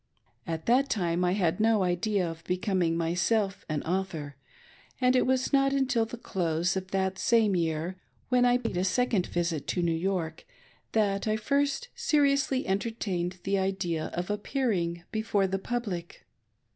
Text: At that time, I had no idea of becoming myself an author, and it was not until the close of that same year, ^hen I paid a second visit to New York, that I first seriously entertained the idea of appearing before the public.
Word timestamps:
At 0.47 0.65
that 0.65 0.89
time, 0.89 1.23
I 1.23 1.33
had 1.33 1.59
no 1.59 1.83
idea 1.83 2.27
of 2.27 2.43
becoming 2.45 2.97
myself 2.97 3.63
an 3.69 3.83
author, 3.83 4.35
and 4.99 5.15
it 5.15 5.27
was 5.27 5.53
not 5.53 5.73
until 5.73 6.07
the 6.07 6.17
close 6.17 6.75
of 6.75 6.89
that 6.89 7.19
same 7.19 7.55
year, 7.55 7.97
^hen 8.31 8.43
I 8.43 8.57
paid 8.57 8.77
a 8.77 8.83
second 8.83 9.27
visit 9.27 9.67
to 9.67 9.83
New 9.83 9.91
York, 9.91 10.43
that 10.93 11.27
I 11.27 11.35
first 11.37 11.89
seriously 11.93 12.65
entertained 12.65 13.41
the 13.43 13.59
idea 13.59 14.05
of 14.15 14.31
appearing 14.31 15.03
before 15.11 15.45
the 15.45 15.59
public. 15.59 16.25